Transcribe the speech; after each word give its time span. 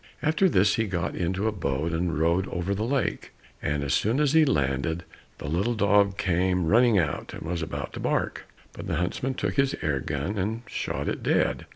After 0.23 0.49
this 0.49 0.77
he 0.77 0.85
got 0.87 1.13
into 1.15 1.47
a 1.47 1.51
boat 1.51 1.91
and 1.93 2.17
rowed 2.17 2.47
over 2.47 2.73
the 2.73 2.83
lake, 2.83 3.33
and 3.61 3.83
as 3.83 3.93
soon 3.93 4.19
as 4.19 4.33
he 4.33 4.45
landed, 4.45 5.03
the 5.37 5.47
little 5.47 5.75
dog 5.75 6.17
came 6.17 6.65
running 6.65 6.97
out, 6.97 7.33
and 7.35 7.43
was 7.43 7.61
about 7.61 7.93
to 7.93 7.99
bark, 7.99 8.47
but 8.73 8.87
the 8.87 8.95
huntsman 8.95 9.35
took 9.35 9.57
his 9.57 9.75
air 9.83 9.99
gun 9.99 10.39
and 10.39 10.63
shot 10.65 11.07
it 11.07 11.21
dead. 11.21 11.67